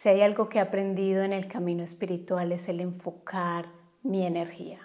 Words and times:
Si 0.00 0.08
hay 0.08 0.22
algo 0.22 0.48
que 0.48 0.56
he 0.56 0.62
aprendido 0.62 1.24
en 1.24 1.34
el 1.34 1.46
camino 1.46 1.82
espiritual 1.82 2.52
es 2.52 2.70
el 2.70 2.80
enfocar 2.80 3.66
mi 4.02 4.24
energía. 4.24 4.78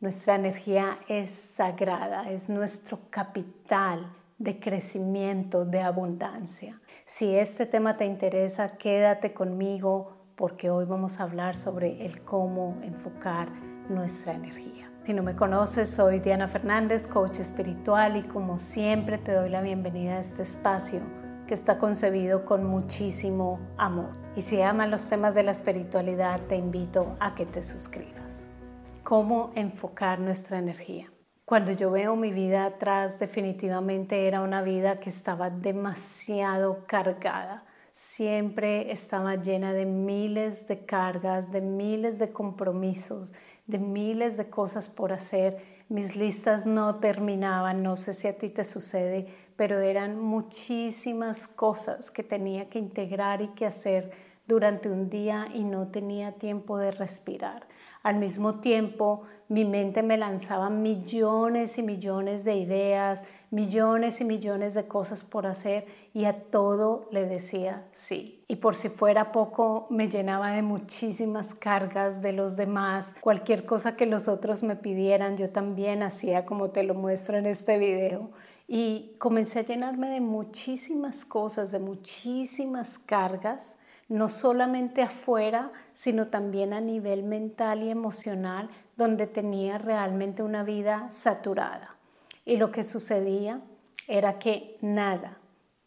Nuestra 0.00 0.34
energía 0.34 0.98
es 1.06 1.30
sagrada, 1.30 2.28
es 2.28 2.48
nuestro 2.48 2.98
capital 3.08 4.12
de 4.36 4.58
crecimiento, 4.58 5.64
de 5.64 5.80
abundancia. 5.80 6.80
Si 7.06 7.36
este 7.36 7.66
tema 7.66 7.96
te 7.96 8.04
interesa, 8.04 8.76
quédate 8.78 9.32
conmigo 9.32 10.16
porque 10.34 10.70
hoy 10.70 10.86
vamos 10.86 11.20
a 11.20 11.22
hablar 11.22 11.56
sobre 11.56 12.04
el 12.04 12.24
cómo 12.24 12.80
enfocar 12.82 13.48
nuestra 13.88 14.34
energía. 14.34 14.90
Si 15.04 15.14
no 15.14 15.22
me 15.22 15.36
conoces, 15.36 15.88
soy 15.88 16.18
Diana 16.18 16.48
Fernández, 16.48 17.06
coach 17.06 17.38
espiritual 17.38 18.16
y 18.16 18.22
como 18.24 18.58
siempre 18.58 19.18
te 19.18 19.34
doy 19.34 19.50
la 19.50 19.62
bienvenida 19.62 20.16
a 20.16 20.18
este 20.18 20.42
espacio 20.42 21.27
que 21.48 21.54
está 21.54 21.78
concebido 21.78 22.44
con 22.44 22.64
muchísimo 22.64 23.58
amor. 23.78 24.10
Y 24.36 24.42
si 24.42 24.60
amas 24.60 24.90
los 24.90 25.08
temas 25.08 25.34
de 25.34 25.42
la 25.42 25.50
espiritualidad, 25.50 26.40
te 26.46 26.56
invito 26.56 27.16
a 27.20 27.34
que 27.34 27.46
te 27.46 27.62
suscribas. 27.62 28.46
¿Cómo 29.02 29.50
enfocar 29.54 30.20
nuestra 30.20 30.58
energía? 30.58 31.10
Cuando 31.46 31.72
yo 31.72 31.90
veo 31.90 32.14
mi 32.16 32.32
vida 32.32 32.66
atrás, 32.66 33.18
definitivamente 33.18 34.28
era 34.28 34.42
una 34.42 34.60
vida 34.60 35.00
que 35.00 35.08
estaba 35.08 35.48
demasiado 35.48 36.84
cargada. 36.86 37.64
Siempre 37.92 38.92
estaba 38.92 39.36
llena 39.36 39.72
de 39.72 39.86
miles 39.86 40.68
de 40.68 40.84
cargas, 40.84 41.50
de 41.50 41.62
miles 41.62 42.18
de 42.18 42.30
compromisos, 42.30 43.34
de 43.66 43.78
miles 43.78 44.36
de 44.36 44.50
cosas 44.50 44.90
por 44.90 45.14
hacer. 45.14 45.56
Mis 45.88 46.14
listas 46.14 46.66
no 46.66 46.96
terminaban, 46.96 47.82
no 47.82 47.96
sé 47.96 48.12
si 48.12 48.28
a 48.28 48.36
ti 48.36 48.50
te 48.50 48.64
sucede, 48.64 49.47
pero 49.58 49.80
eran 49.80 50.20
muchísimas 50.20 51.48
cosas 51.48 52.12
que 52.12 52.22
tenía 52.22 52.70
que 52.70 52.78
integrar 52.78 53.42
y 53.42 53.48
que 53.48 53.66
hacer 53.66 54.12
durante 54.46 54.88
un 54.88 55.10
día 55.10 55.48
y 55.52 55.64
no 55.64 55.88
tenía 55.88 56.30
tiempo 56.30 56.78
de 56.78 56.92
respirar. 56.92 57.66
Al 58.04 58.18
mismo 58.20 58.60
tiempo, 58.60 59.22
mi 59.48 59.64
mente 59.64 60.04
me 60.04 60.16
lanzaba 60.16 60.70
millones 60.70 61.76
y 61.76 61.82
millones 61.82 62.44
de 62.44 62.54
ideas, 62.54 63.24
millones 63.50 64.20
y 64.20 64.24
millones 64.24 64.74
de 64.74 64.86
cosas 64.86 65.24
por 65.24 65.44
hacer 65.44 65.86
y 66.14 66.26
a 66.26 66.40
todo 66.40 67.08
le 67.10 67.26
decía 67.26 67.84
sí. 67.90 68.44
Y 68.46 68.56
por 68.56 68.76
si 68.76 68.88
fuera 68.88 69.32
poco, 69.32 69.88
me 69.90 70.08
llenaba 70.08 70.52
de 70.52 70.62
muchísimas 70.62 71.56
cargas 71.56 72.22
de 72.22 72.32
los 72.32 72.56
demás. 72.56 73.12
Cualquier 73.20 73.66
cosa 73.66 73.96
que 73.96 74.06
los 74.06 74.28
otros 74.28 74.62
me 74.62 74.76
pidieran, 74.76 75.36
yo 75.36 75.50
también 75.50 76.04
hacía 76.04 76.44
como 76.44 76.70
te 76.70 76.84
lo 76.84 76.94
muestro 76.94 77.38
en 77.38 77.46
este 77.46 77.76
video 77.76 78.30
y 78.70 79.14
comencé 79.18 79.60
a 79.60 79.64
llenarme 79.64 80.10
de 80.10 80.20
muchísimas 80.20 81.24
cosas, 81.24 81.72
de 81.72 81.78
muchísimas 81.78 82.98
cargas, 82.98 83.78
no 84.08 84.28
solamente 84.28 85.00
afuera, 85.02 85.72
sino 85.94 86.28
también 86.28 86.74
a 86.74 86.80
nivel 86.80 87.22
mental 87.22 87.82
y 87.82 87.88
emocional, 87.88 88.68
donde 88.96 89.26
tenía 89.26 89.78
realmente 89.78 90.42
una 90.42 90.62
vida 90.62 91.08
saturada. 91.10 91.96
Y 92.44 92.58
lo 92.58 92.70
que 92.70 92.84
sucedía 92.84 93.62
era 94.06 94.38
que 94.38 94.76
nada, 94.82 95.38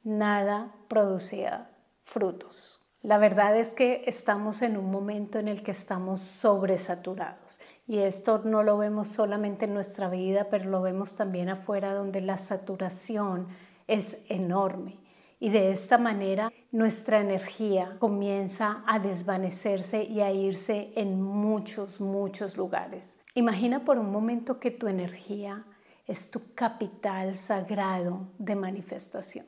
nada 0.03 0.71
producía 0.87 1.69
frutos. 2.03 2.81
La 3.03 3.17
verdad 3.17 3.57
es 3.57 3.71
que 3.71 4.03
estamos 4.05 4.61
en 4.61 4.77
un 4.77 4.91
momento 4.91 5.39
en 5.39 5.47
el 5.47 5.63
que 5.63 5.71
estamos 5.71 6.21
sobresaturados 6.21 7.59
y 7.92 8.00
esto 8.00 8.42
no 8.45 8.64
lo 8.64 8.78
vemos 8.78 9.09
solamente 9.09 9.66
en 9.66 9.73
nuestra 9.73 10.09
vida, 10.09 10.47
pero 10.50 10.70
lo 10.70 10.81
vemos 10.81 11.17
también 11.17 11.50
afuera 11.50 11.94
donde 11.94 12.22
la 12.22 12.38
saturación 12.38 13.50
es 13.86 14.20
enorme. 14.30 14.98
Y 15.42 15.50
de 15.50 15.72
esta 15.72 15.98
manera 15.98 16.53
nuestra 16.72 17.20
energía 17.20 17.98
comienza 18.00 18.81
a 18.88 19.00
desvanecerse 19.00 20.06
y 20.06 20.22
a 20.22 20.31
irse 20.31 20.94
en 20.95 21.22
muchos, 21.22 22.00
muchos 22.00 22.56
lugares. 22.56 23.17
Imagina 23.36 23.83
por 23.83 24.00
un 24.00 24.09
momento 24.09 24.58
que 24.58 24.72
tu 24.72 24.88
energía 24.88 25.66
es 26.08 26.31
tu 26.31 26.53
capital 26.55 27.36
sagrado 27.36 28.26
de 28.38 28.55
manifestación. 28.55 29.48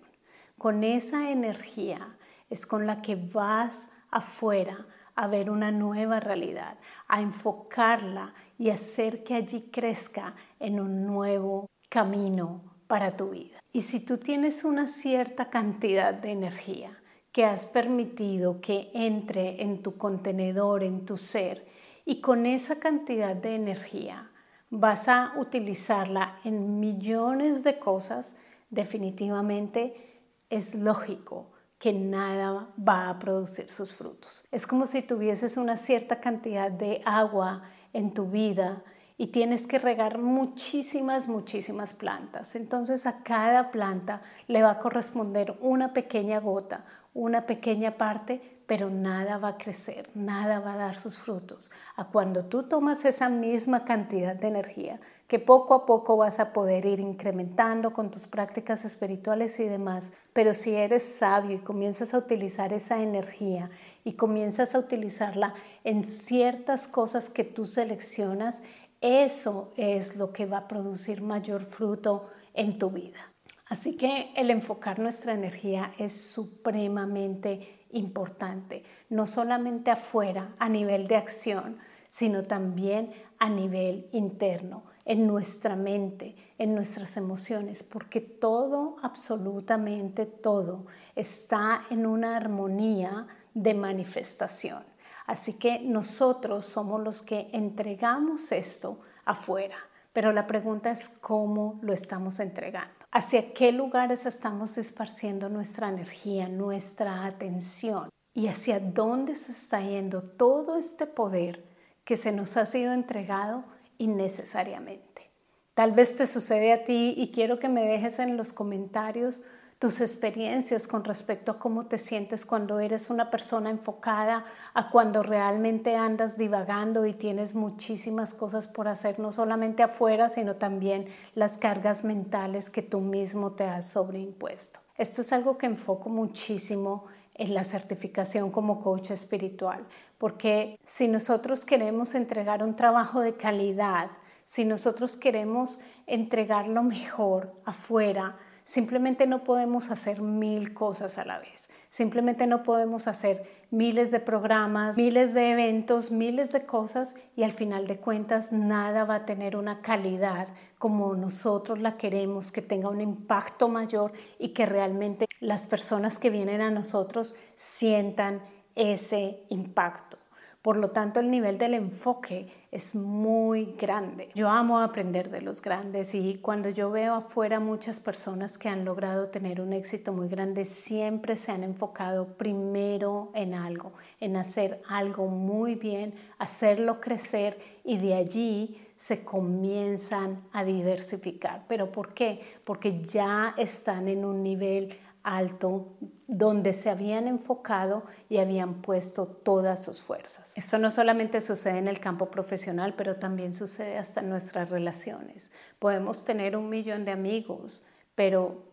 Con 0.58 0.84
esa 0.84 1.32
energía 1.32 2.18
es 2.50 2.66
con 2.66 2.88
la 2.88 3.02
que 3.02 3.16
vas 3.16 3.90
afuera 4.12 4.86
a 5.16 5.28
ver 5.28 5.50
una 5.50 5.72
nueva 5.72 6.20
realidad, 6.20 6.78
a 7.08 7.22
enfocarla 7.22 8.34
y 8.58 8.70
hacer 8.70 9.24
que 9.24 9.36
allí 9.36 9.70
crezca 9.72 10.36
en 10.60 10.80
un 10.80 11.06
nuevo 11.06 11.70
camino 11.90 12.76
para 12.88 13.16
tu 13.16 13.30
vida. 13.30 13.60
Y 13.72 13.82
si 13.82 14.00
tú 14.00 14.18
tienes 14.18 14.64
una 14.64 14.88
cierta 14.88 15.50
cantidad 15.50 16.14
de 16.14 16.32
energía 16.32 17.00
que 17.32 17.46
has 17.46 17.66
permitido 17.66 18.62
que 18.62 18.92
entre 18.94 19.62
en 19.62 19.82
tu 19.82 19.98
contenedor, 19.98 20.84
en 20.84 21.06
tu 21.06 21.18
ser, 21.18 21.66
y 22.06 22.22
con 22.22 22.46
esa 22.46 22.80
cantidad 22.80 23.36
de 23.36 23.56
energía 23.56 24.30
vas 24.70 25.08
a 25.08 25.34
utilizarla 25.38 26.40
en 26.44 26.80
millones 26.80 27.64
de 27.64 27.80
cosas, 27.80 28.36
definitivamente 28.70 30.22
es 30.50 30.76
lógico 30.76 31.53
que 31.84 31.92
nada 31.92 32.70
va 32.80 33.10
a 33.10 33.20
producir 33.20 33.70
sus 33.70 33.94
frutos. 33.94 34.46
Es 34.54 34.66
como 34.66 34.88
si 34.88 35.02
tuvieses 35.02 35.58
una 35.58 35.76
cierta 35.76 36.22
cantidad 36.22 36.72
de 36.72 37.02
agua 37.04 37.64
en 37.92 38.14
tu 38.14 38.28
vida 38.28 38.84
y 39.18 39.28
tienes 39.28 39.68
que 39.68 39.80
regar 39.80 40.18
muchísimas, 40.18 41.28
muchísimas 41.28 41.94
plantas. 41.94 42.56
Entonces 42.56 43.06
a 43.06 43.22
cada 43.22 43.70
planta 43.70 44.22
le 44.48 44.64
va 44.64 44.72
a 44.72 44.80
corresponder 44.80 45.58
una 45.60 45.92
pequeña 45.92 46.40
gota, 46.40 46.86
una 47.14 47.46
pequeña 47.46 47.98
parte, 47.98 48.64
pero 48.66 48.90
nada 48.90 49.38
va 49.38 49.50
a 49.50 49.58
crecer, 49.58 50.10
nada 50.16 50.62
va 50.62 50.76
a 50.76 50.78
dar 50.78 50.96
sus 50.96 51.20
frutos. 51.20 51.70
A 51.98 52.06
cuando 52.06 52.46
tú 52.46 52.64
tomas 52.64 53.04
esa 53.04 53.28
misma 53.28 53.84
cantidad 53.84 54.38
de 54.38 54.48
energía, 54.48 55.02
que 55.34 55.40
poco 55.40 55.74
a 55.74 55.88
poco 55.88 56.16
vas 56.16 56.40
a 56.40 56.54
poder 56.54 56.86
ir 56.86 57.00
incrementando 57.00 57.92
con 57.92 58.12
tus 58.12 58.28
prácticas 58.28 58.86
espirituales 58.86 59.60
y 59.60 59.64
demás, 59.64 60.12
pero 60.32 60.54
si 60.54 60.76
eres 60.76 61.02
sabio 61.02 61.56
y 61.56 61.58
comienzas 61.58 62.14
a 62.14 62.20
utilizar 62.20 62.72
esa 62.72 63.02
energía 63.02 63.72
y 64.04 64.14
comienzas 64.14 64.76
a 64.76 64.78
utilizarla 64.78 65.56
en 65.84 66.04
ciertas 66.04 66.88
cosas 66.88 67.32
que 67.32 67.44
tú 67.44 67.66
seleccionas, 67.66 68.62
eso 69.02 69.74
es 69.76 70.18
lo 70.18 70.32
que 70.32 70.46
va 70.46 70.58
a 70.58 70.68
producir 70.68 71.24
mayor 71.24 71.64
fruto 71.64 72.30
en 72.54 72.78
tu 72.78 72.92
vida. 72.92 73.34
Así 73.66 73.98
que 73.98 74.32
el 74.36 74.52
enfocar 74.52 75.00
nuestra 75.00 75.34
energía 75.34 75.96
es 75.98 76.14
supremamente 76.14 77.80
importante, 77.90 78.84
no 79.10 79.26
solamente 79.26 79.90
afuera 79.90 80.54
a 80.60 80.70
nivel 80.70 81.08
de 81.08 81.16
acción, 81.16 81.80
sino 82.08 82.44
también 82.44 83.12
a 83.40 83.50
nivel 83.50 84.08
interno, 84.12 84.93
en 85.06 85.28
nuestra 85.28 85.76
mente, 85.76 86.36
en 86.58 86.76
nuestras 86.76 87.18
emociones, 87.18 87.84
porque 87.84 88.22
todo, 88.22 88.98
absolutamente 89.02 90.26
todo, 90.26 90.86
está 91.16 91.84
en 91.90 92.06
una 92.06 92.38
armonía 92.38 93.28
de 93.54 93.74
manifestación. 93.74 94.84
Así 95.26 95.54
que 95.54 95.80
nosotros 95.80 96.66
somos 96.66 97.02
los 97.02 97.22
que 97.22 97.50
entregamos 97.54 98.52
esto 98.52 99.00
afuera, 99.26 99.78
pero 100.12 100.32
la 100.32 100.48
pregunta 100.48 100.92
es 100.92 101.10
cómo 101.10 101.80
lo 101.82 101.94
estamos 101.94 102.40
entregando. 102.40 102.94
¿Hacia 103.12 103.54
qué 103.54 103.72
lugares 103.72 104.26
estamos 104.26 104.78
esparciendo 104.78 105.50
nuestra 105.50 105.90
energía, 105.90 106.50
nuestra 106.50 107.26
atención? 107.26 108.10
¿Y 108.34 108.48
hacia 108.48 108.80
dónde 108.80 109.36
se 109.36 109.52
está 109.52 109.82
yendo 109.82 110.24
todo 110.24 110.78
este 110.78 111.06
poder 111.06 111.64
que 112.04 112.18
se 112.18 112.32
nos 112.32 112.58
ha 112.58 112.66
sido 112.66 112.92
entregado 112.92 113.64
innecesariamente? 113.98 115.32
Tal 115.74 115.92
vez 115.92 116.16
te 116.16 116.28
sucede 116.28 116.72
a 116.72 116.84
ti 116.84 117.16
y 117.18 117.32
quiero 117.32 117.60
que 117.60 117.70
me 117.70 117.88
dejes 117.88 118.20
en 118.20 118.38
los 118.38 118.54
comentarios 118.54 119.44
tus 119.84 120.00
experiencias 120.00 120.88
con 120.88 121.04
respecto 121.04 121.52
a 121.52 121.60
cómo 121.60 121.88
te 121.88 121.98
sientes 121.98 122.46
cuando 122.46 122.80
eres 122.80 123.10
una 123.10 123.30
persona 123.30 123.70
enfocada, 123.70 124.46
a 124.74 124.90
cuando 124.90 125.24
realmente 125.24 125.98
andas 125.98 126.38
divagando 126.38 127.06
y 127.06 127.14
tienes 127.14 127.54
muchísimas 127.54 128.34
cosas 128.34 128.70
por 128.70 128.88
hacer, 128.88 129.20
no 129.20 129.34
solamente 129.34 129.84
afuera, 129.84 130.30
sino 130.30 130.56
también 130.56 131.08
las 131.36 131.58
cargas 131.58 132.06
mentales 132.06 132.70
que 132.70 132.82
tú 132.82 133.02
mismo 133.02 133.54
te 133.54 133.66
has 133.66 133.90
sobreimpuesto. 133.90 134.80
Esto 134.96 135.20
es 135.20 135.34
algo 135.34 135.58
que 135.58 135.66
enfoco 135.66 136.08
muchísimo 136.08 137.08
en 137.36 137.54
la 137.54 137.64
certificación 137.64 138.52
como 138.52 138.82
coach 138.82 139.12
espiritual, 139.12 139.86
porque 140.18 140.80
si 140.84 141.08
nosotros 141.08 141.66
queremos 141.66 142.16
entregar 142.16 142.64
un 142.64 142.76
trabajo 142.76 143.22
de 143.22 143.36
calidad, 143.36 144.12
si 144.46 144.66
nosotros 144.66 145.16
queremos 145.16 145.80
entregar 146.06 146.68
lo 146.68 146.84
mejor 146.84 147.54
afuera, 147.66 148.38
Simplemente 148.66 149.28
no 149.28 149.44
podemos 149.44 149.92
hacer 149.92 150.22
mil 150.22 150.74
cosas 150.74 151.18
a 151.18 151.26
la 151.26 151.40
vez. 151.40 151.70
Simplemente 151.90 152.48
no 152.48 152.64
podemos 152.64 153.08
hacer 153.08 153.44
miles 153.72 154.10
de 154.12 154.20
programas, 154.20 154.98
miles 154.98 155.34
de 155.34 155.52
eventos, 155.52 156.12
miles 156.12 156.52
de 156.52 156.66
cosas 156.66 157.16
y 157.36 157.44
al 157.44 157.52
final 157.52 157.88
de 157.88 157.98
cuentas 157.98 158.52
nada 158.52 159.04
va 159.04 159.16
a 159.16 159.26
tener 159.26 159.58
una 159.58 159.82
calidad 159.82 160.48
como 160.80 161.16
nosotros 161.16 161.80
la 161.80 161.98
queremos, 161.98 162.52
que 162.52 162.62
tenga 162.62 162.90
un 162.90 163.02
impacto 163.02 163.68
mayor 163.68 164.14
y 164.40 164.50
que 164.50 164.66
realmente 164.66 165.28
las 165.40 165.68
personas 165.68 166.18
que 166.18 166.30
vienen 166.30 166.62
a 166.62 166.72
nosotros 166.72 167.36
sientan 167.56 168.42
ese 168.76 169.44
impacto. 169.50 170.18
Por 170.62 170.78
lo 170.78 170.92
tanto, 170.92 171.20
el 171.20 171.30
nivel 171.30 171.58
del 171.58 171.74
enfoque 171.74 172.63
es 172.74 172.96
muy 172.96 173.76
grande. 173.78 174.30
Yo 174.34 174.50
amo 174.50 174.80
aprender 174.80 175.30
de 175.30 175.42
los 175.42 175.62
grandes 175.62 176.16
y 176.16 176.40
cuando 176.42 176.70
yo 176.70 176.90
veo 176.90 177.14
afuera 177.14 177.60
muchas 177.60 178.00
personas 178.00 178.58
que 178.58 178.68
han 178.68 178.84
logrado 178.84 179.28
tener 179.28 179.62
un 179.62 179.74
éxito 179.74 180.12
muy 180.12 180.28
grande, 180.28 180.66
siempre 180.66 181.36
se 181.36 181.52
han 181.52 181.64
enfocado 181.64 182.36
primero 182.36 183.32
en 183.36 183.54
algo, 183.54 183.94
en 184.20 184.38
hacer 184.38 184.82
algo 184.90 185.28
muy 185.28 185.76
bien, 185.76 186.16
hacerlo 186.40 187.00
crecer 187.00 187.60
y 187.84 187.98
de 187.98 188.16
allí 188.16 188.82
se 188.96 189.24
comienzan 189.24 190.42
a 190.52 190.64
diversificar. 190.64 191.66
¿Pero 191.68 191.92
por 191.92 192.16
qué? 192.16 192.42
Porque 192.64 193.04
ya 193.04 193.54
están 193.56 194.08
en 194.08 194.26
un 194.26 194.42
nivel 194.42 194.98
alto 195.24 195.98
donde 196.28 196.74
se 196.74 196.90
habían 196.90 197.28
enfocado 197.28 198.04
y 198.30 198.38
habían 198.38 198.82
puesto 198.82 199.26
todas 199.28 199.84
sus 199.84 200.02
fuerzas. 200.02 200.54
Esto 200.58 200.78
no 200.78 200.92
solamente 200.92 201.42
sucede 201.42 201.78
en 201.78 201.88
el 201.88 202.00
campo 202.00 202.30
profesional, 202.30 202.94
pero 202.96 203.16
también 203.16 203.54
sucede 203.54 203.98
hasta 203.98 204.22
en 204.22 204.30
nuestras 204.30 204.70
relaciones. 204.70 205.52
Podemos 205.80 206.26
tener 206.26 206.56
un 206.58 206.70
millón 206.70 207.06
de 207.06 207.12
amigos, 207.12 207.86
pero 208.16 208.64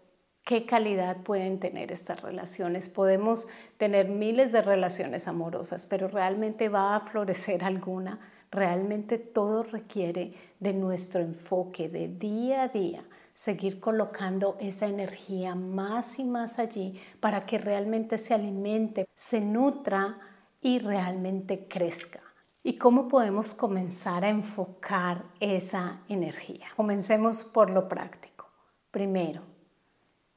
¿qué 0.45 0.67
calidad 0.67 1.19
pueden 1.19 1.61
tener 1.61 1.93
estas 1.93 2.21
relaciones? 2.23 2.89
Podemos 2.89 3.47
tener 3.77 4.09
miles 4.09 4.53
de 4.53 4.63
relaciones 4.63 5.29
amorosas, 5.29 5.87
pero 5.87 6.09
¿realmente 6.09 6.69
va 6.69 6.97
a 6.97 7.01
florecer 7.01 7.63
alguna? 7.63 8.19
Realmente 8.51 9.19
todo 9.19 9.63
requiere 9.63 10.35
de 10.59 10.73
nuestro 10.73 11.21
enfoque 11.21 11.89
de 11.89 12.09
día 12.09 12.63
a 12.63 12.69
día 12.69 13.05
seguir 13.41 13.81
colocando 13.81 14.59
esa 14.61 14.87
energía 14.87 15.55
más 15.55 16.19
y 16.19 16.25
más 16.25 16.59
allí 16.59 17.01
para 17.21 17.47
que 17.47 17.57
realmente 17.57 18.19
se 18.19 18.35
alimente, 18.35 19.09
se 19.15 19.41
nutra 19.41 20.19
y 20.61 20.79
realmente 20.79 21.67
crezca. 21.67 22.21
¿Y 22.63 22.75
cómo 22.77 23.09
podemos 23.09 23.55
comenzar 23.55 24.27
a 24.27 24.29
enfocar 24.29 25.25
esa 25.41 26.03
energía? 26.11 26.67
Comencemos 26.77 27.43
por 27.43 27.71
lo 27.71 27.89
práctico. 27.89 28.47
Primero, 28.91 29.41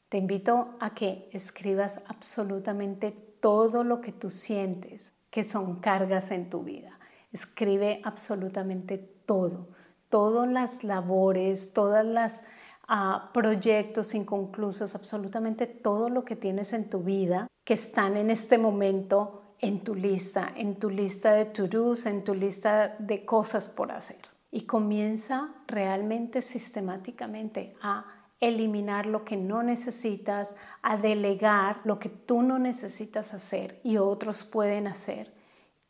te 0.07 0.17
invito 0.17 0.77
a 0.79 0.93
que 0.93 1.29
escribas 1.33 2.01
absolutamente 2.07 3.11
todo 3.41 3.83
lo 3.83 3.99
que 3.99 4.13
tú 4.13 4.29
sientes 4.29 5.11
que 5.29 5.43
son 5.43 5.81
cargas 5.81 6.31
en 6.31 6.49
tu 6.49 6.63
vida. 6.63 6.97
Escribe 7.33 7.99
absolutamente 8.05 8.97
todo, 8.97 9.67
todas 10.07 10.49
las 10.49 10.85
labores, 10.85 11.73
todas 11.73 12.05
las 12.05 12.45
a 12.95 13.31
proyectos 13.33 14.13
inconclusos, 14.13 14.93
absolutamente 14.93 15.65
todo 15.65 16.09
lo 16.09 16.23
que 16.23 16.35
tienes 16.35 16.73
en 16.73 16.91
tu 16.91 16.99
vida 16.99 17.47
que 17.63 17.73
están 17.73 18.15
en 18.17 18.29
este 18.29 18.59
momento 18.59 19.55
en 19.61 19.83
tu 19.83 19.95
lista, 19.95 20.53
en 20.55 20.75
tu 20.75 20.91
lista 20.91 21.33
de 21.33 21.45
to-dos, 21.45 22.05
en 22.05 22.23
tu 22.23 22.35
lista 22.35 22.95
de 22.99 23.25
cosas 23.25 23.67
por 23.67 23.91
hacer. 23.91 24.19
Y 24.51 24.67
comienza 24.67 25.55
realmente 25.65 26.43
sistemáticamente 26.43 27.75
a 27.81 28.05
eliminar 28.39 29.07
lo 29.07 29.25
que 29.25 29.37
no 29.37 29.63
necesitas, 29.63 30.53
a 30.83 30.95
delegar 30.95 31.81
lo 31.85 31.97
que 31.97 32.09
tú 32.09 32.43
no 32.43 32.59
necesitas 32.59 33.33
hacer 33.33 33.79
y 33.83 33.97
otros 33.97 34.43
pueden 34.43 34.85
hacer 34.85 35.32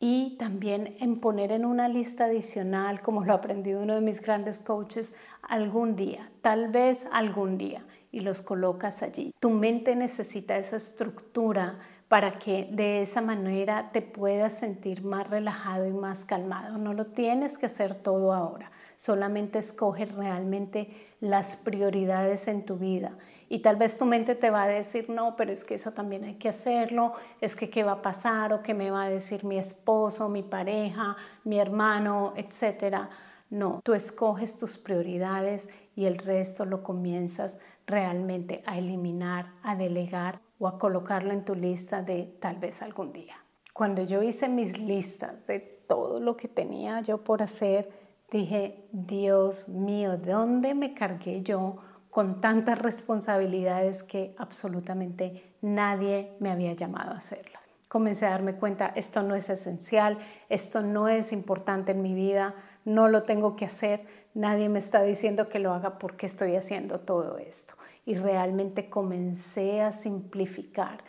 y 0.06 0.36
también 0.36 0.96
en 1.00 1.18
poner 1.18 1.50
en 1.50 1.64
una 1.64 1.88
lista 1.88 2.26
adicional, 2.26 3.00
como 3.00 3.24
lo 3.24 3.32
aprendió 3.32 3.80
uno 3.80 3.94
de 3.94 4.02
mis 4.02 4.20
grandes 4.20 4.62
coaches, 4.62 5.14
algún 5.40 5.96
día, 5.96 6.30
tal 6.42 6.68
vez 6.68 7.06
algún 7.10 7.56
día, 7.56 7.86
y 8.12 8.20
los 8.20 8.42
colocas 8.42 9.02
allí. 9.02 9.32
Tu 9.40 9.48
mente 9.48 9.96
necesita 9.96 10.58
esa 10.58 10.76
estructura 10.76 11.78
para 12.08 12.38
que 12.38 12.68
de 12.70 13.00
esa 13.00 13.22
manera 13.22 13.92
te 13.92 14.02
puedas 14.02 14.52
sentir 14.52 15.02
más 15.02 15.26
relajado 15.30 15.86
y 15.86 15.92
más 15.92 16.26
calmado. 16.26 16.76
No 16.76 16.92
lo 16.92 17.06
tienes 17.06 17.56
que 17.56 17.64
hacer 17.64 17.94
todo 17.94 18.34
ahora, 18.34 18.70
solamente 18.96 19.58
escoge 19.58 20.06
realmente 20.06 21.08
las 21.20 21.56
prioridades 21.56 22.48
en 22.48 22.64
tu 22.64 22.76
vida 22.76 23.16
y 23.48 23.60
tal 23.60 23.76
vez 23.76 23.98
tu 23.98 24.04
mente 24.04 24.34
te 24.34 24.50
va 24.50 24.64
a 24.64 24.68
decir, 24.68 25.10
no, 25.10 25.36
pero 25.36 25.52
es 25.52 25.64
que 25.64 25.74
eso 25.74 25.92
también 25.92 26.24
hay 26.24 26.34
que 26.34 26.48
hacerlo, 26.48 27.12
es 27.40 27.54
que 27.54 27.70
qué 27.70 27.84
va 27.84 27.92
a 27.92 28.02
pasar 28.02 28.52
o 28.52 28.62
qué 28.62 28.74
me 28.74 28.90
va 28.90 29.04
a 29.04 29.08
decir 29.08 29.44
mi 29.44 29.58
esposo, 29.58 30.28
mi 30.28 30.42
pareja, 30.42 31.16
mi 31.44 31.58
hermano, 31.58 32.32
etcétera. 32.36 33.10
No, 33.50 33.80
tú 33.84 33.94
escoges 33.94 34.56
tus 34.56 34.78
prioridades 34.78 35.68
y 35.94 36.06
el 36.06 36.18
resto 36.18 36.64
lo 36.64 36.82
comienzas 36.82 37.60
realmente 37.86 38.62
a 38.66 38.78
eliminar, 38.78 39.52
a 39.62 39.76
delegar 39.76 40.40
o 40.58 40.66
a 40.66 40.78
colocarlo 40.78 41.32
en 41.32 41.44
tu 41.44 41.54
lista 41.54 42.02
de 42.02 42.34
tal 42.40 42.56
vez 42.56 42.82
algún 42.82 43.12
día. 43.12 43.36
Cuando 43.72 44.02
yo 44.02 44.22
hice 44.22 44.48
mis 44.48 44.78
listas 44.78 45.46
de 45.46 45.60
todo 45.60 46.18
lo 46.18 46.36
que 46.36 46.48
tenía 46.48 47.00
yo 47.02 47.18
por 47.18 47.42
hacer, 47.42 48.03
dije, 48.38 48.86
Dios 48.92 49.68
mío, 49.68 50.16
¿de 50.16 50.32
dónde 50.32 50.74
me 50.74 50.94
cargué 50.94 51.42
yo 51.42 51.78
con 52.14 52.40
tantas 52.40 52.78
responsabilidades 52.78 54.04
que 54.04 54.36
absolutamente 54.38 55.56
nadie 55.62 56.36
me 56.38 56.52
había 56.52 56.72
llamado 56.72 57.10
a 57.10 57.16
hacerlas. 57.16 57.60
Comencé 57.88 58.24
a 58.24 58.30
darme 58.30 58.54
cuenta, 58.54 58.92
esto 58.94 59.24
no 59.24 59.34
es 59.34 59.50
esencial, 59.50 60.18
esto 60.48 60.80
no 60.80 61.08
es 61.08 61.32
importante 61.32 61.90
en 61.90 62.02
mi 62.02 62.14
vida, 62.14 62.54
no 62.84 63.08
lo 63.08 63.24
tengo 63.24 63.56
que 63.56 63.64
hacer, 63.64 64.06
nadie 64.32 64.68
me 64.68 64.78
está 64.78 65.02
diciendo 65.02 65.48
que 65.48 65.58
lo 65.58 65.74
haga 65.74 65.98
porque 65.98 66.26
estoy 66.26 66.54
haciendo 66.54 67.00
todo 67.00 67.36
esto. 67.36 67.74
Y 68.06 68.14
realmente 68.14 68.88
comencé 68.88 69.82
a 69.82 69.90
simplificar 69.90 71.02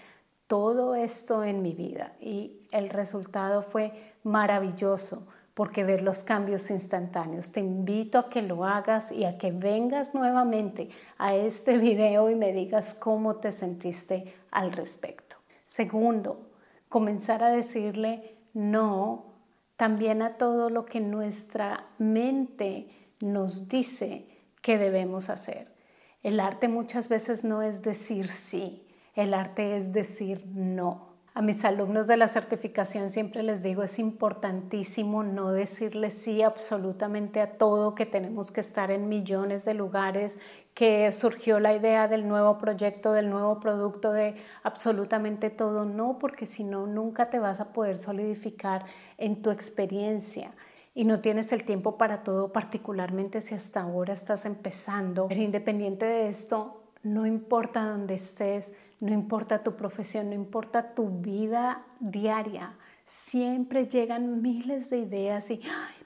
todo 0.48 0.96
esto 0.96 1.44
en 1.44 1.62
mi 1.62 1.74
vida 1.74 2.14
y 2.20 2.68
el 2.72 2.90
resultado 2.90 3.62
fue 3.62 4.16
maravilloso 4.24 5.28
porque 5.56 5.86
ver 5.86 6.04
los 6.04 6.24
cambios 6.24 6.70
instantáneos. 6.70 7.52
Te 7.52 7.62
invito 7.62 8.20
a 8.20 8.30
que 8.30 8.44
lo 8.44 8.66
hagas 8.66 9.12
y 9.12 9.24
a 9.24 9.38
que 9.38 9.52
vengas 9.52 10.14
nuevamente 10.14 10.90
a 11.18 11.34
este 11.34 11.78
video 11.80 12.30
y 12.30 12.36
me 12.36 12.54
digas 12.54 12.94
cómo 12.94 13.38
te 13.38 13.52
sentiste 13.52 14.36
al 14.52 14.74
respecto. 14.74 15.38
Segundo, 15.64 16.52
comenzar 16.90 17.44
a 17.44 17.50
decirle 17.50 18.38
no 18.54 19.34
también 19.78 20.22
a 20.22 20.38
todo 20.38 20.70
lo 20.70 20.86
que 20.86 21.00
nuestra 21.00 21.88
mente 21.98 22.90
nos 23.20 23.68
dice 23.68 24.28
que 24.62 24.78
debemos 24.78 25.30
hacer. 25.30 25.74
El 26.22 26.40
arte 26.40 26.68
muchas 26.68 27.08
veces 27.08 27.44
no 27.44 27.62
es 27.62 27.82
decir 27.82 28.28
sí, 28.28 28.88
el 29.14 29.34
arte 29.34 29.78
es 29.78 29.94
decir 29.94 30.46
no. 30.48 31.15
A 31.38 31.42
mis 31.42 31.66
alumnos 31.66 32.08
de 32.08 32.16
la 32.16 32.30
certificación 32.30 33.10
siempre 33.10 33.44
les 33.44 33.62
digo, 33.62 33.84
es 33.84 34.00
importantísimo 34.00 35.22
no 35.22 35.52
decirles 35.52 36.14
sí 36.14 36.42
absolutamente 36.42 37.42
a 37.42 37.58
todo, 37.58 37.94
que 37.94 38.06
tenemos 38.06 38.52
que 38.52 38.62
estar 38.62 38.90
en 38.90 39.10
millones 39.10 39.66
de 39.66 39.74
lugares, 39.74 40.40
que 40.74 41.12
surgió 41.12 41.60
la 41.60 41.74
idea 41.74 42.08
del 42.08 42.26
nuevo 42.26 42.58
proyecto, 42.58 43.12
del 43.12 43.30
nuevo 43.30 43.60
producto, 43.60 44.14
de 44.14 44.36
absolutamente 44.64 45.50
todo. 45.50 45.84
No, 45.84 46.20
porque 46.20 46.46
si 46.46 46.64
no, 46.64 46.88
nunca 46.88 47.30
te 47.30 47.38
vas 47.38 47.60
a 47.60 47.74
poder 47.74 47.98
solidificar 47.98 48.86
en 49.18 49.42
tu 49.42 49.52
experiencia 49.52 50.54
y 50.94 51.04
no 51.04 51.20
tienes 51.20 51.52
el 51.52 51.66
tiempo 51.66 51.98
para 51.98 52.24
todo, 52.24 52.54
particularmente 52.54 53.42
si 53.42 53.56
hasta 53.56 53.82
ahora 53.82 54.14
estás 54.14 54.46
empezando. 54.46 55.28
Pero 55.28 55.42
independiente 55.42 56.06
de 56.06 56.30
esto, 56.30 56.85
no 57.06 57.28
importa 57.28 57.86
dónde 57.86 58.16
estés, 58.16 58.74
no 59.00 59.14
importa 59.14 59.64
tu 59.64 59.76
profesión, 59.76 60.30
no 60.30 60.36
importa 60.36 60.96
tu 60.96 61.08
vida 61.08 61.86
diaria, 62.00 62.76
siempre 63.06 63.86
llegan 63.86 64.42
miles 64.42 64.90
de 64.90 64.98
ideas 64.98 65.52
y, 65.52 65.62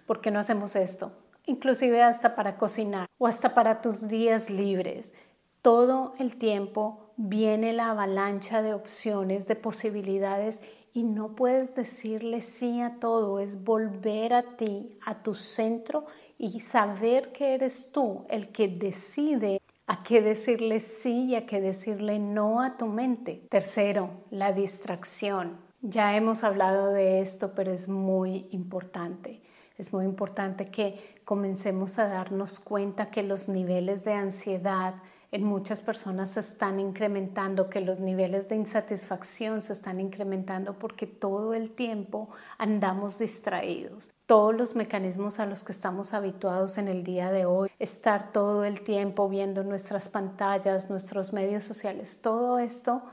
¿por 0.05 0.19
qué 0.19 0.29
no 0.29 0.39
hacemos 0.39 0.75
esto? 0.75 1.13
Inclusive 1.45 2.03
hasta 2.03 2.35
para 2.35 2.57
cocinar 2.57 3.07
o 3.17 3.27
hasta 3.27 3.53
para 3.53 3.81
tus 3.81 4.09
días 4.09 4.49
libres. 4.49 5.13
Todo 5.61 6.15
el 6.19 6.35
tiempo 6.35 7.11
viene 7.15 7.71
la 7.71 7.91
avalancha 7.91 8.61
de 8.61 8.73
opciones, 8.73 9.47
de 9.47 9.55
posibilidades 9.55 10.61
y 10.93 11.03
no 11.03 11.33
puedes 11.33 11.75
decirle 11.75 12.41
sí 12.41 12.81
a 12.81 12.99
todo, 12.99 13.39
es 13.39 13.63
volver 13.63 14.33
a 14.33 14.57
ti, 14.57 14.97
a 15.05 15.23
tu 15.23 15.33
centro 15.33 16.05
y 16.37 16.59
saber 16.59 17.31
que 17.31 17.53
eres 17.53 17.91
tú 17.93 18.25
el 18.29 18.49
que 18.49 18.67
decide 18.67 19.61
a 19.89 20.03
qué 20.03 20.21
decirle 20.21 20.81
sí 20.81 21.29
y 21.29 21.35
a 21.35 21.47
qué 21.47 21.59
decirle 21.59 22.19
no 22.19 22.61
a 22.61 22.77
tu 22.77 22.85
mente. 22.85 23.47
Tercero, 23.49 24.11
la 24.29 24.53
distracción. 24.53 25.57
Ya 25.81 26.15
hemos 26.15 26.43
hablado 26.43 26.91
de 26.91 27.21
esto, 27.21 27.55
pero 27.55 27.71
es 27.71 27.89
muy 27.89 28.47
importante. 28.51 29.41
Es 29.79 29.91
muy 29.91 30.05
importante 30.05 30.69
que 30.69 31.19
comencemos 31.25 31.97
a 31.97 32.07
darnos 32.07 32.59
cuenta 32.59 33.09
que 33.09 33.23
los 33.23 33.49
niveles 33.49 34.03
de 34.03 34.13
ansiedad, 34.13 34.93
en 35.31 35.43
muchas 35.43 35.81
personas 35.81 36.31
se 36.31 36.39
están 36.39 36.79
incrementando, 36.79 37.69
que 37.69 37.81
los 37.81 37.99
niveles 37.99 38.49
de 38.49 38.55
insatisfacción 38.55 39.61
se 39.61 39.73
están 39.73 39.99
incrementando 39.99 40.73
porque 40.79 41.05
todo 41.05 41.53
el 41.53 41.71
tiempo 41.71 42.29
andamos 42.57 43.19
distraídos. 43.19 44.11
Todos 44.25 44.55
los 44.55 44.75
mecanismos 44.75 45.39
a 45.39 45.45
los 45.45 45.63
que 45.63 45.71
estamos 45.71 46.13
habituados 46.13 46.77
en 46.77 46.87
el 46.87 47.03
día 47.03 47.31
de 47.31 47.45
hoy, 47.45 47.69
estar 47.77 48.31
todo 48.31 48.63
el 48.63 48.81
tiempo 48.83 49.29
viendo 49.29 49.63
nuestras 49.63 50.09
pantallas, 50.09 50.89
nuestros 50.89 51.31
medios 51.31 51.63
sociales, 51.63 52.19
todo 52.21 52.57
esto 52.57 53.03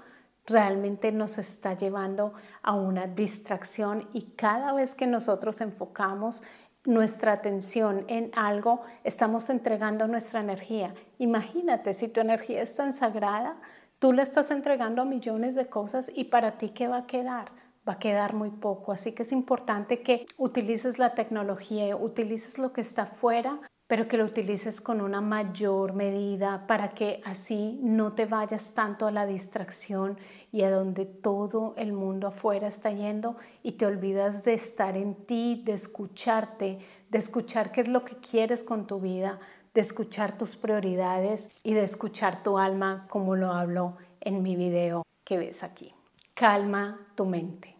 realmente 0.47 1.13
nos 1.13 1.39
está 1.39 1.75
llevando 1.75 2.33
a 2.63 2.75
una 2.75 3.07
distracción 3.07 4.09
y 4.13 4.31
cada 4.37 4.73
vez 4.73 4.95
que 4.95 5.07
nosotros 5.07 5.61
enfocamos 5.61 6.43
nuestra 6.87 7.33
atención 7.33 8.05
en 8.09 8.31
algo, 8.35 8.83
estamos 9.05 9.51
entregando 9.51 10.07
nuestra 10.07 10.41
energía. 10.41 10.95
Imagínate, 11.19 11.95
si 11.95 12.09
tu 12.09 12.21
energía 12.21 12.63
es 12.63 12.75
tan 12.77 12.93
sagrada, 12.93 13.57
tú 13.99 14.13
la 14.13 14.23
estás 14.23 14.51
entregando 14.51 15.03
a 15.03 15.05
millones 15.05 15.55
de 15.55 15.67
cosas 15.67 16.11
y 16.15 16.25
para 16.25 16.59
ti, 16.59 16.71
¿qué 16.71 16.89
va 16.89 16.99
a 16.99 17.07
quedar? 17.07 17.51
Va 17.89 17.95
a 17.95 17.99
quedar 17.99 18.35
muy 18.35 18.51
poco. 18.51 18.93
Así 18.93 19.13
que 19.13 19.23
es 19.23 19.33
importante 19.33 20.03
que 20.03 20.27
utilices 20.37 20.99
la 20.99 21.15
tecnología, 21.15 21.97
utilices 21.97 22.59
lo 22.59 22.73
que 22.73 22.81
está 22.81 23.03
afuera 23.03 23.61
pero 23.87 24.09
que 24.09 24.17
lo 24.17 24.25
utilices 24.25 24.81
con 24.81 25.01
una 25.01 25.21
mayor 25.21 25.93
medida 25.93 26.67
para 26.67 26.91
que 26.91 27.21
así 27.25 27.79
no 27.83 28.15
te 28.15 28.27
vayas 28.27 28.75
tanto 28.75 29.07
a 29.07 29.13
la 29.13 29.27
distracción 29.27 30.19
y 30.57 30.63
a 30.63 30.71
donde 30.71 31.05
todo 31.05 31.75
el 31.77 31.93
mundo 31.93 32.29
afuera 32.29 32.69
está 32.69 32.91
yendo 32.91 33.37
y 33.63 33.73
te 33.73 33.85
olvidas 33.85 34.43
de 34.43 34.55
estar 34.55 34.97
en 34.97 35.15
ti, 35.27 35.61
de 35.67 35.75
escucharte, 35.75 36.79
de 37.11 37.19
escuchar 37.19 37.73
qué 37.73 37.83
es 37.83 37.89
lo 37.89 38.07
que 38.07 38.17
quieres 38.17 38.65
con 38.65 38.87
tu 38.87 38.99
vida, 38.99 39.39
de 39.75 39.83
escuchar 39.83 40.39
tus 40.39 40.57
prioridades 40.57 41.51
y 41.63 41.75
de 41.75 41.85
escuchar 41.85 42.43
tu 42.43 42.57
alma 42.57 43.05
como 43.11 43.37
lo 43.37 43.53
hablo 43.53 43.99
en 44.23 44.43
mi 44.43 44.57
video 44.57 45.03
que 45.25 45.37
ves 45.37 45.63
aquí. 45.63 45.95
Calma 46.33 47.07
tu 47.17 47.27
mente. 47.27 47.77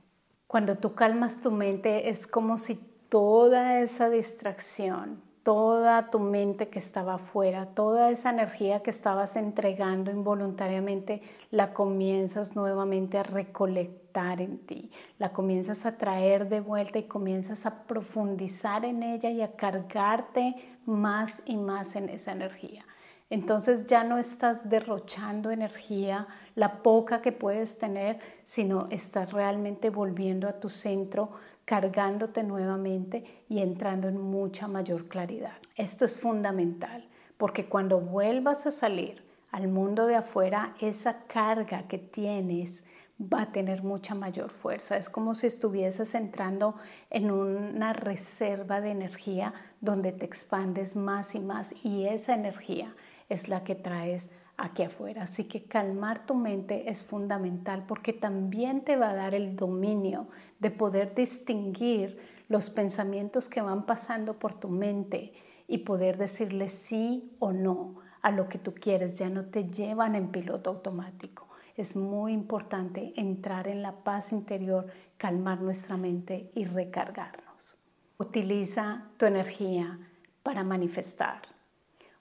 Cuando 0.47 0.77
tú 0.77 0.95
calmas 0.95 1.41
tu 1.41 1.51
mente 1.51 2.11
es 2.11 2.27
como 2.27 2.59
si 2.59 2.75
toda 3.09 3.81
esa 3.81 4.11
distracción, 4.11 5.23
toda 5.47 6.11
tu 6.11 6.19
mente 6.19 6.71
que 6.71 6.81
estaba 6.81 7.15
afuera, 7.15 7.67
toda 7.67 8.11
esa 8.11 8.31
energía 8.31 8.83
que 8.83 8.91
estabas 8.91 9.37
entregando 9.37 10.11
involuntariamente, 10.11 11.23
la 11.53 11.73
comienzas 11.73 12.57
nuevamente 12.57 13.17
a 13.17 13.23
recolectar 13.23 14.41
en 14.41 14.59
ti, 14.67 14.91
la 15.21 15.33
comienzas 15.33 15.87
a 15.87 15.99
traer 15.99 16.49
de 16.49 16.59
vuelta 16.59 16.99
y 16.99 17.05
comienzas 17.05 17.65
a 17.65 17.85
profundizar 17.85 18.85
en 18.85 19.05
ella 19.05 19.31
y 19.31 19.41
a 19.41 19.53
cargarte 19.53 20.57
más 20.85 21.45
y 21.47 21.57
más 21.57 21.95
en 21.95 22.09
esa 22.09 22.33
energía. 22.33 22.85
Entonces 23.31 23.87
ya 23.87 24.03
no 24.03 24.19
estás 24.19 24.69
derrochando 24.69 25.53
energía, 25.53 26.27
la 26.57 26.83
poca 26.83 27.23
que 27.23 27.31
puedes 27.31 27.79
tener, 27.79 28.19
sino 28.43 28.89
estás 28.91 29.33
realmente 29.33 29.91
volviendo 29.91 30.49
a 30.49 30.59
tu 30.59 30.69
centro, 30.69 31.31
cargándote 31.67 32.43
nuevamente 32.43 33.45
y 33.49 33.59
entrando 33.59 34.09
en 34.09 34.19
mucha 34.19 34.69
mayor 34.69 35.09
claridad. 35.09 35.59
Esto 35.75 36.07
es 36.07 36.19
fundamental 36.19 37.07
porque 37.37 37.67
cuando 37.67 38.01
vuelvas 38.01 38.67
a 38.67 38.71
salir 38.71 39.23
al 39.51 39.69
mundo 39.69 40.07
de 40.07 40.17
afuera, 40.17 40.75
esa 40.81 41.25
carga 41.27 41.87
que 41.89 41.99
tienes 41.99 42.85
va 43.21 43.43
a 43.43 43.53
tener 43.53 43.83
mucha 43.83 44.15
mayor 44.15 44.51
fuerza. 44.51 44.97
Es 44.97 45.09
como 45.09 45.35
si 45.35 45.47
estuvieses 45.47 46.15
entrando 46.15 46.77
en 47.11 47.31
una 47.31 47.93
reserva 47.93 48.81
de 48.81 48.91
energía 48.91 49.55
donde 49.81 50.13
te 50.13 50.27
expandes 50.27 50.97
más 50.97 51.35
y 51.35 51.41
más 51.41 51.75
y 51.85 52.07
esa 52.07 52.35
energía 52.35 52.95
es 53.29 53.49
la 53.49 53.65
que 53.65 53.75
traes 53.75 54.31
aquí 54.57 54.83
afuera. 54.83 55.25
Así 55.25 55.45
que 55.45 55.65
calmar 55.65 56.27
tu 56.27 56.35
mente 56.35 56.91
es 56.91 57.03
fundamental 57.03 57.85
porque 57.87 58.13
también 58.13 58.83
te 58.83 58.97
va 58.97 59.11
a 59.11 59.15
dar 59.15 59.35
el 59.35 59.57
dominio 59.57 60.29
de 60.59 60.71
poder 60.71 61.15
distinguir 61.15 62.19
los 62.49 62.71
pensamientos 62.71 63.49
que 63.49 63.61
van 63.61 63.87
pasando 63.87 64.39
por 64.39 64.55
tu 64.55 64.69
mente 64.69 65.33
y 65.69 65.79
poder 65.79 66.17
decirle 66.17 66.69
sí 66.69 67.37
o 67.39 67.53
no 67.53 67.97
a 68.23 68.31
lo 68.31 68.49
que 68.49 68.59
tú 68.59 68.75
quieres. 68.75 69.19
Ya 69.19 69.29
no 69.29 69.47
te 69.47 69.65
llevan 69.65 70.15
en 70.15 70.29
piloto 70.29 70.71
automático. 70.71 71.49
Es 71.77 71.95
muy 71.95 72.33
importante 72.33 73.13
entrar 73.17 73.69
en 73.69 73.83
la 73.83 73.93
paz 73.93 74.33
interior, 74.33 74.87
calmar 75.19 75.61
nuestra 75.61 75.97
mente 75.97 76.51
y 76.55 76.65
recargarnos. 76.65 77.79
Utiliza 78.17 79.05
tu 79.19 79.27
energía 79.27 79.99
para 80.43 80.65
manifestar. 80.65 81.43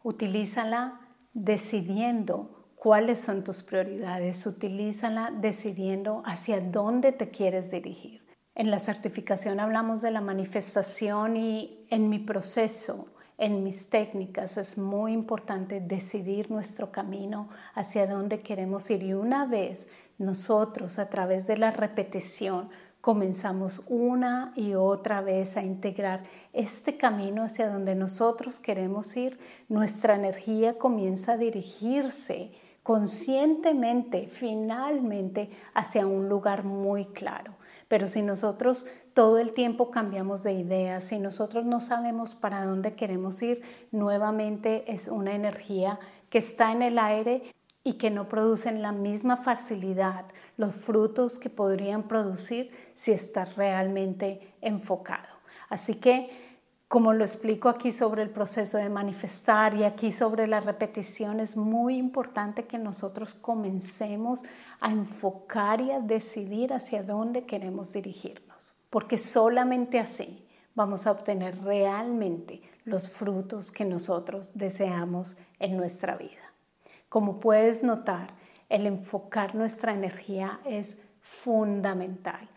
Utilízala 0.04 1.05
decidiendo 1.36 2.72
cuáles 2.76 3.20
son 3.20 3.44
tus 3.44 3.62
prioridades, 3.62 4.46
utilízala 4.46 5.32
decidiendo 5.32 6.24
hacia 6.26 6.62
dónde 6.62 7.12
te 7.12 7.30
quieres 7.30 7.70
dirigir. 7.70 8.26
En 8.56 8.72
la 8.72 8.80
certificación 8.80 9.60
hablamos 9.60 10.02
de 10.02 10.12
la 10.12 10.22
manifestación 10.22 11.36
y 11.36 11.86
en 11.90 12.10
mi 12.10 12.20
proceso, 12.20 13.14
en 13.38 13.66
mis 13.66 13.90
técnicas, 13.90 14.56
es 14.58 14.78
muy 14.78 15.12
importante 15.12 15.82
decidir 15.82 16.50
nuestro 16.50 16.90
camino 16.90 17.50
hacia 17.74 18.08
dónde 18.08 18.40
queremos 18.40 18.90
ir. 18.90 19.04
Y 19.04 19.14
una 19.14 19.46
vez 19.46 19.90
nosotros, 20.18 21.00
a 21.00 21.10
través 21.10 21.48
de 21.48 21.58
la 21.58 21.72
repetición, 21.72 22.70
comenzamos 23.06 23.84
una 23.86 24.52
y 24.56 24.74
otra 24.74 25.22
vez 25.22 25.58
a 25.58 25.64
integrar 25.64 26.24
este 26.54 26.98
camino 26.98 27.44
hacia 27.44 27.70
donde 27.70 27.94
nosotros 27.94 28.58
queremos 28.58 29.16
ir, 29.16 29.38
nuestra 29.70 30.16
energía 30.16 30.80
comienza 30.80 31.34
a 31.34 31.38
dirigirse 31.38 32.52
conscientemente, 32.82 34.28
finalmente, 34.32 35.52
hacia 35.76 36.08
un 36.08 36.30
lugar 36.30 36.64
muy 36.64 37.06
claro. 37.06 37.54
Pero 37.88 38.08
si 38.08 38.24
nosotros 38.24 38.88
todo 39.14 39.38
el 39.38 39.54
tiempo 39.54 39.92
cambiamos 39.92 40.42
de 40.42 40.54
ideas, 40.54 41.04
si 41.04 41.20
nosotros 41.20 41.64
no 41.64 41.82
sabemos 41.82 42.34
para 42.34 42.66
dónde 42.66 42.96
queremos 42.96 43.40
ir, 43.44 43.62
nuevamente 43.92 44.92
es 44.92 45.10
una 45.10 45.36
energía 45.36 46.00
que 46.32 46.40
está 46.40 46.72
en 46.72 46.82
el 46.82 46.98
aire 46.98 47.54
y 47.88 47.94
que 47.94 48.10
no 48.10 48.28
producen 48.28 48.82
la 48.82 48.92
misma 48.92 49.38
facilidad 49.38 50.26
los 50.58 50.74
frutos 50.74 51.38
que 51.38 51.52
podrían 51.52 52.04
producir 52.08 52.72
si 52.96 53.12
estás 53.12 53.56
realmente 53.56 54.56
enfocado. 54.60 55.30
Así 55.70 55.96
que, 55.96 56.30
como 56.88 57.14
lo 57.14 57.24
explico 57.24 57.70
aquí 57.70 57.92
sobre 57.92 58.24
el 58.24 58.32
proceso 58.32 58.80
de 58.80 58.90
manifestar 58.90 59.76
y 59.76 59.84
aquí 59.84 60.12
sobre 60.12 60.48
la 60.48 60.62
repetición, 60.62 61.40
es 61.40 61.56
muy 61.56 61.98
importante 61.98 62.66
que 62.66 62.80
nosotros 62.80 63.36
comencemos 63.36 64.42
a 64.80 64.92
enfocar 64.92 65.80
y 65.80 65.92
a 65.92 66.00
decidir 66.00 66.74
hacia 66.74 67.04
dónde 67.04 67.46
queremos 67.46 67.94
dirigirnos, 67.94 68.76
porque 68.90 69.20
solamente 69.20 70.00
así 70.00 70.44
vamos 70.74 71.06
a 71.06 71.12
obtener 71.12 71.62
realmente 71.64 72.64
los 72.84 73.12
frutos 73.12 73.72
que 73.72 73.86
nosotros 73.86 74.54
deseamos 74.56 75.38
en 75.60 75.78
nuestra 75.78 76.16
vida. 76.16 76.45
Como 77.10 77.40
puedes 77.40 77.84
notar, 77.84 78.34
el 78.70 78.88
enfocar 78.88 79.56
nuestra 79.56 79.94
energía 79.94 80.60
es 80.66 80.98
fundamental. 81.22 82.50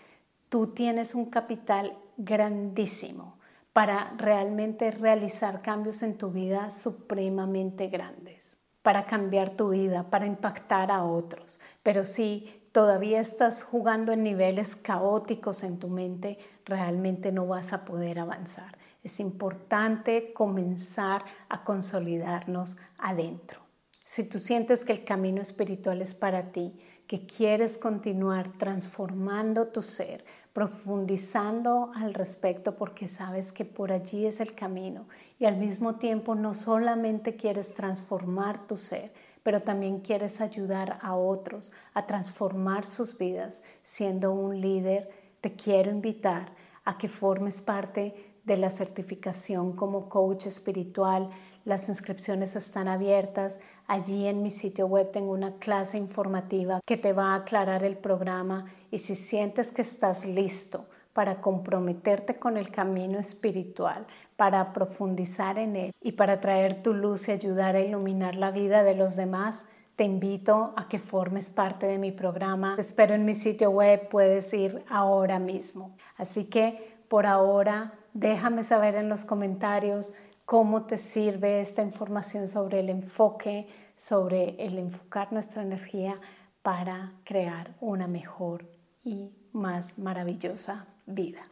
Tú 0.49 0.69
tienes 0.69 1.15
un 1.15 1.27
capital 1.27 1.97
grandísimo 2.17 3.39
para 3.73 4.13
realmente 4.17 4.91
realizar 4.91 5.63
cambios 5.63 6.03
en 6.03 6.19
tu 6.19 6.31
vida 6.31 6.71
supremamente 6.71 7.89
grandes, 7.89 8.59
para 8.83 9.07
cambiar 9.07 9.51
tu 9.51 9.69
vida, 9.69 10.11
para 10.11 10.27
impactar 10.27 10.91
a 10.91 11.05
otros. 11.05 11.61
Pero 11.83 12.05
si 12.05 12.69
todavía 12.73 13.21
estás 13.21 13.63
jugando 13.63 14.13
en 14.13 14.23
niveles 14.23 14.75
caóticos 14.75 15.63
en 15.63 15.79
tu 15.79 15.89
mente, 15.89 16.39
realmente 16.65 17.31
no 17.31 17.47
vas 17.47 17.73
a 17.73 17.85
poder 17.85 18.19
avanzar. 18.19 18.77
Es 19.05 19.21
importante 19.21 20.33
comenzar 20.33 21.25
a 21.49 21.63
consolidarnos 21.63 22.79
adentro. 22.99 23.68
Si 24.09 24.25
tú 24.25 24.39
sientes 24.39 24.87
que 24.87 24.93
el 24.95 25.05
camino 25.05 25.43
espiritual 25.43 26.01
es 26.01 26.15
para 26.15 26.51
ti, 26.51 26.73
que 27.07 27.27
quieres 27.27 27.77
continuar 27.77 28.49
transformando 28.57 29.69
tu 29.69 29.83
ser, 29.83 30.25
profundizando 30.55 31.93
al 31.95 32.15
respecto 32.15 32.75
porque 32.75 33.07
sabes 33.07 33.53
que 33.53 33.67
por 33.67 33.93
allí 33.93 34.25
es 34.25 34.41
el 34.41 34.55
camino 34.55 35.07
y 35.39 35.45
al 35.45 35.59
mismo 35.59 35.97
tiempo 35.97 36.35
no 36.35 36.55
solamente 36.55 37.37
quieres 37.37 37.75
transformar 37.75 38.67
tu 38.67 38.79
ser, 38.79 39.13
pero 39.43 39.61
también 39.61 40.01
quieres 40.01 40.41
ayudar 40.41 40.99
a 41.03 41.15
otros 41.15 41.71
a 41.93 42.07
transformar 42.07 42.87
sus 42.87 43.19
vidas 43.19 43.63
siendo 43.83 44.33
un 44.33 44.59
líder, 44.59 45.11
te 45.43 45.53
quiero 45.53 45.91
invitar 45.91 46.55
a 46.87 46.97
que 46.97 47.09
formes 47.09 47.61
parte 47.61 48.39
de 48.43 48.57
la 48.57 48.71
certificación 48.71 49.73
como 49.73 50.09
coach 50.09 50.47
espiritual 50.47 51.29
las 51.69 51.89
inscripciones 51.91 52.57
están 52.57 52.89
abiertas. 52.89 53.61
Allí 53.87 54.27
en 54.27 54.43
mi 54.43 54.51
sitio 54.51 54.87
web 54.87 55.11
tengo 55.13 55.33
una 55.33 55.57
clase 55.59 55.99
informativa 55.99 56.81
que 56.87 56.97
te 56.97 57.13
va 57.13 57.33
a 57.33 57.37
aclarar 57.37 57.85
el 57.85 57.99
programa 57.99 58.65
y 58.91 58.99
si 58.99 59.15
sientes 59.15 59.71
que 59.71 59.83
estás 59.83 60.25
listo 60.25 60.87
para 61.13 61.43
comprometerte 61.43 62.37
con 62.37 62.57
el 62.57 62.71
camino 62.71 63.19
espiritual, 63.19 64.07
para 64.37 64.73
profundizar 64.73 65.59
en 65.59 65.77
él 65.77 65.93
y 66.01 66.13
para 66.13 66.41
traer 66.41 66.83
tu 66.83 66.95
luz 66.95 67.29
y 67.29 67.33
ayudar 67.33 67.77
a 67.77 67.81
iluminar 67.81 68.35
la 68.35 68.51
vida 68.51 68.83
de 68.83 68.95
los 68.95 69.17
demás, 69.17 69.67
te 69.95 70.05
invito 70.05 70.73
a 70.77 70.89
que 70.89 70.99
formes 70.99 71.51
parte 71.51 71.87
de 71.87 71.99
mi 71.99 72.13
programa. 72.13 72.77
Espero 72.79 73.15
en 73.15 73.27
mi 73.27 73.35
sitio 73.35 73.71
web, 73.71 74.09
puedes 74.09 74.55
ir 74.55 74.85
ahora 74.89 75.39
mismo. 75.39 75.95
Así 76.17 76.45
que 76.45 76.97
por 77.09 77.27
ahora, 77.27 77.95
déjame 78.15 78.63
saber 78.63 78.95
en 78.95 79.09
los 79.09 79.25
comentarios 79.25 80.15
cómo 80.49 80.87
te 80.87 80.97
sirve 80.97 81.61
esta 81.61 81.83
información 81.83 82.49
sobre 82.49 82.81
el 82.81 82.89
enfoque, 82.89 83.67
sobre 83.97 84.57
el 84.65 84.79
enfocar 84.79 85.31
nuestra 85.31 85.61
energía 85.61 86.19
para 86.63 87.13
crear 87.25 87.75
una 87.83 88.07
mejor 88.07 88.65
y 89.05 89.29
más 89.53 89.99
maravillosa 89.99 90.87
vida. 91.05 91.47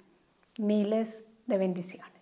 Miles 0.57 1.27
de 1.47 1.59
bendiciones. 1.59 2.16